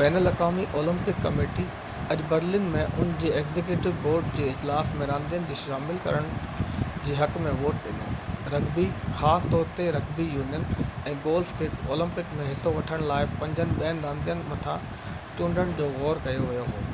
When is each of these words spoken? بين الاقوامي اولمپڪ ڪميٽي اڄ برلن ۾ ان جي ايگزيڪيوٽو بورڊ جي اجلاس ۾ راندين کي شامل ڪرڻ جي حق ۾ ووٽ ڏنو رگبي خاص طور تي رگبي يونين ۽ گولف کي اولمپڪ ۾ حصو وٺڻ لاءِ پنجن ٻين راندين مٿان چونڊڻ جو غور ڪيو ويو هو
بين 0.00 0.16
الاقوامي 0.18 0.66
اولمپڪ 0.80 1.22
ڪميٽي 1.22 1.62
اڄ 2.14 2.20
برلن 2.32 2.68
۾ 2.74 2.84
ان 3.04 3.08
جي 3.22 3.32
ايگزيڪيوٽو 3.40 3.92
بورڊ 4.04 4.28
جي 4.36 4.44
اجلاس 4.50 4.92
۾ 5.02 5.08
راندين 5.12 5.48
کي 5.50 5.56
شامل 5.64 5.98
ڪرڻ 6.06 6.28
جي 7.08 7.16
حق 7.22 7.40
۾ 7.48 7.56
ووٽ 7.64 7.82
ڏنو 7.88 8.12
رگبي 8.56 8.84
خاص 9.24 9.48
طور 9.56 9.74
تي 9.80 9.88
رگبي 9.98 10.28
يونين 10.38 10.68
۽ 10.78 11.18
گولف 11.28 11.52
کي 11.62 11.72
اولمپڪ 11.90 12.34
۾ 12.44 12.48
حصو 12.54 12.76
وٺڻ 12.80 13.04
لاءِ 13.12 13.32
پنجن 13.44 13.74
ٻين 13.82 14.06
راندين 14.08 14.46
مٿان 14.54 14.88
چونڊڻ 15.40 15.78
جو 15.82 15.90
غور 16.00 16.26
ڪيو 16.30 16.50
ويو 16.52 16.72
هو 16.74 16.88